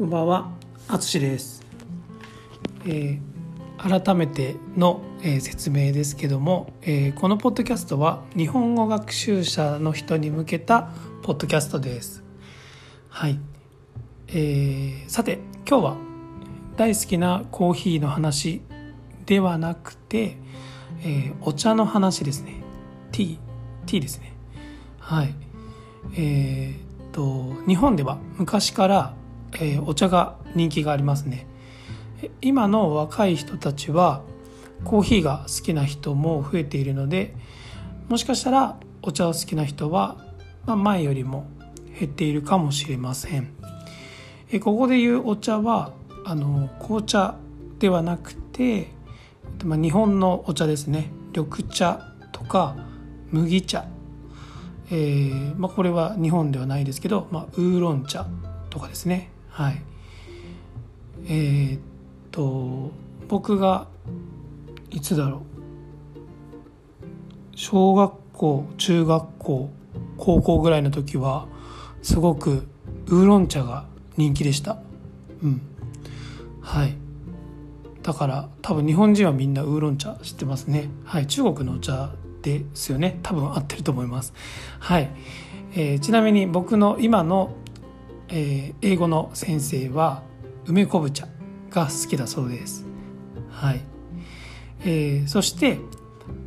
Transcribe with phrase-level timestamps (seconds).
[0.00, 0.50] こんばんは、
[0.88, 1.62] あつしです。
[2.86, 10.88] えー改めての、えー説明ですけども、えーこのポッドキャストは日本語学習者の人に向けた
[11.22, 12.24] ポッドキャストです。
[13.10, 13.38] はい。
[14.28, 15.38] えーさて、
[15.68, 15.96] 今日は
[16.78, 18.62] 大好きなコーヒーの話
[19.26, 20.38] ではなくて、
[21.02, 22.54] えーお茶の話ですね。
[23.12, 23.36] ティー、
[23.84, 24.32] ティーですね。
[24.98, 25.34] はい。
[26.16, 29.19] えーっと日本では昔から、
[29.54, 31.46] えーお茶が人気がありますね。
[32.40, 34.22] 今の若い人たちは
[34.84, 37.34] コーヒーが好きな人も増えているので
[38.08, 40.18] もしかしたらお茶を好きな人は、
[40.66, 41.46] まあ、前よりも
[41.98, 43.54] 減っているかもしれません。
[44.52, 45.92] えここでいうお茶は
[46.24, 47.36] あの紅茶
[47.78, 48.88] ではなくて、
[49.64, 51.10] まあ、日本のお茶ですね。
[51.34, 52.00] 緑茶
[52.32, 52.76] とか
[53.30, 53.86] 麦茶。
[54.90, 58.26] えーまあ、これは日本ではないですけど、まあ、ウーロン茶
[58.70, 59.30] とかですね。
[59.60, 59.82] はい。
[61.26, 61.80] えーっ
[62.30, 62.92] と
[63.28, 63.88] 僕が
[64.90, 65.42] いつだろ
[66.14, 66.18] う。
[67.54, 69.70] 小学校中学校
[70.16, 71.46] 高校ぐらいの時は
[72.00, 72.66] すごく
[73.08, 73.84] ウーロン茶が
[74.16, 74.78] 人気でした。
[75.42, 75.60] うん。
[76.62, 76.96] はい。
[78.02, 80.88] だから多分日本人はみんなウーロン茶知ってますね。
[81.04, 81.26] はい。
[81.26, 83.18] 中国のお茶ですよね。
[83.22, 84.32] 多分合ってると思います。
[84.78, 85.10] はい、
[85.74, 87.54] えーちなみに僕の今の、
[88.30, 90.22] えー英語の先生は
[90.66, 91.26] 梅昆布茶
[91.70, 92.86] が好きだそうです。
[93.50, 93.80] はい、
[94.84, 95.78] えーそして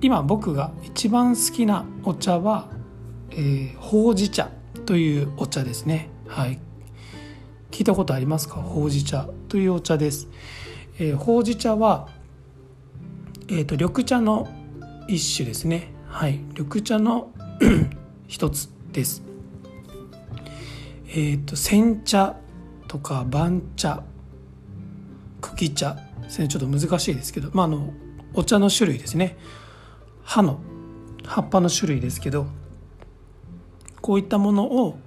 [0.00, 2.68] 今僕が一番好きなお茶は、
[3.30, 4.50] えーほうじ茶
[4.86, 6.08] というお茶ですね。
[6.26, 6.58] はい。
[7.70, 8.56] 聞いたことありますか？
[8.56, 10.28] ほうじ茶というお茶です、
[10.98, 12.08] えーほうじ茶は、
[13.48, 14.48] えー、と緑茶の
[15.08, 15.92] 一種ですね。
[16.06, 16.38] はい。
[16.56, 17.30] 緑茶の
[18.28, 19.22] 一つです。
[21.14, 22.36] えっ、と煎茶
[22.88, 24.02] とか番茶
[25.42, 25.98] 茎茶。
[26.28, 27.50] ちょっと難しいですけど。
[27.52, 27.92] まああの
[28.32, 29.36] お茶の種類ですね。
[30.22, 30.58] 葉の
[31.24, 32.46] 葉っぱの種類ですけど。
[34.00, 34.98] こういったものを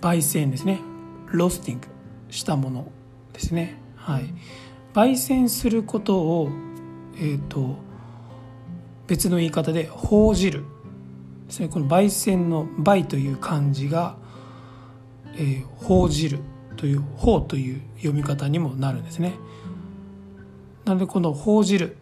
[0.00, 0.80] 焙煎ですね。
[1.26, 1.88] ロスティング
[2.30, 2.92] したもの
[3.32, 3.80] ですね。
[3.96, 4.32] はい。
[4.94, 6.50] 焙煎することを
[7.18, 7.76] えっ、と
[9.08, 10.64] 別の言い方でほ汁
[11.46, 11.68] ですね。
[11.68, 14.22] この焙煎の焙という漢字が
[15.36, 16.38] えー、ほう汁
[16.76, 19.34] という「ほう」という読み方にもなるんですね。
[20.84, 21.96] なのでこのほう汁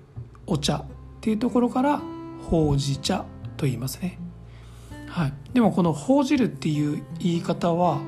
[0.47, 0.85] お茶っ
[1.21, 2.01] ていうところから
[2.51, 3.25] ほうじ茶
[3.57, 4.19] と言いますね。
[5.09, 8.01] はい、でもこのほう汁っていう言い方は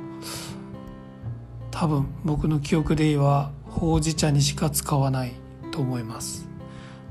[1.70, 5.32] 多分僕の記憶ではほうじ茶にしか使わない
[5.70, 6.48] と思います。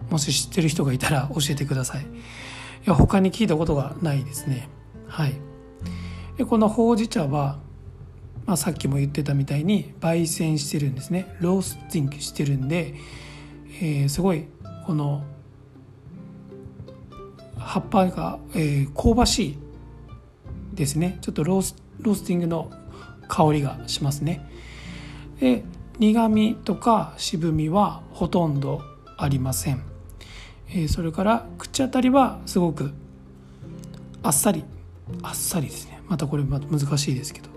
[0.10, 2.04] もし知ってる人がいたら教えてください。
[2.04, 2.06] い
[2.86, 4.68] や他に聞いたことがないですね。
[5.08, 5.36] はい。
[6.38, 7.60] でこのほうじ茶は
[8.46, 11.34] まあ、さっきも言ってたみたいに焙煎してるんですね。
[11.40, 12.96] ロースティングしてるんで、
[13.82, 14.46] えーすごい
[14.86, 15.24] この
[17.58, 19.58] 葉っぱが、えー香ばしい
[20.74, 21.18] ですね。
[21.22, 22.72] ちょっとロースロースティングの
[23.30, 24.46] 香りがしますね。
[25.40, 25.64] で
[26.00, 28.82] 苦味とか渋みはほとんど
[29.18, 29.82] ありません、
[30.70, 32.92] えーそれから口当たりはすごく
[34.22, 34.66] あっさり
[35.22, 36.02] あっさりですね。
[36.10, 36.62] またこれ難
[36.98, 37.53] しいですけど。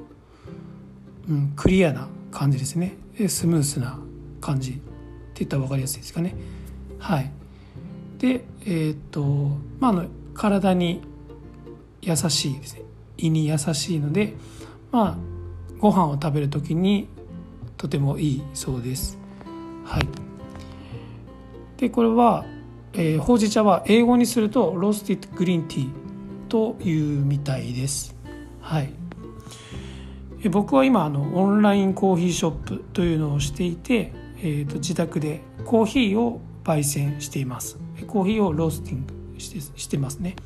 [1.28, 2.96] うん、クリアな感じですね。
[3.18, 3.98] でスムースな
[4.40, 4.72] 感じ。
[4.72, 4.74] っ
[5.38, 6.34] て言ったら分かりやすいですかね。
[6.98, 7.30] はい。
[8.18, 9.22] でえっ、と
[9.78, 11.02] まああの体に
[12.00, 12.82] 優しいですね。
[13.18, 14.34] 胃に優しいので
[14.92, 15.16] まあ
[15.78, 17.08] ご飯を食べる時に
[17.76, 19.18] とてもいいそうです。
[19.84, 20.08] はい。
[21.76, 22.46] でこれは、
[22.94, 25.90] えーほうじ茶は英語にするとロースティッドグリーンティー
[26.48, 28.16] というみたいです。
[28.60, 29.05] はい。
[30.46, 37.78] え僕は今あのオンラインコーヒーショップというのをしていて、えー、と自宅でコーヒーを焙煎しています。
[38.06, 40.36] コーヒーをロースティングしてしてますね、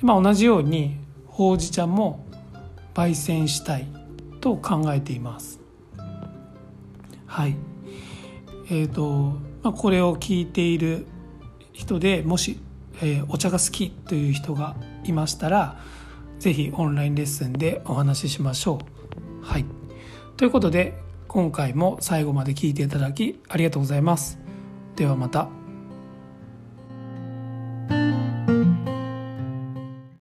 [0.00, 2.24] まあ、同じようにほうじ茶も
[2.94, 3.86] 焙煎したい
[4.40, 5.60] と考えています。
[7.26, 7.56] はい。
[8.70, 11.06] えっ、と、まあ、これを聞いている
[11.74, 12.58] 人でもし、
[13.02, 14.74] えーお茶が好きという人が
[15.04, 15.76] いましたら
[16.38, 19.01] ぜひオンラインレッスンでお話ししましょう。
[19.42, 19.64] はい。
[20.36, 20.98] ということで
[21.28, 24.38] 今回も最後まで聞いていただきありがとうございます。
[24.96, 25.61] ではまた。